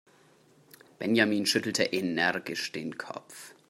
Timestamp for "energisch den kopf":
1.83-3.53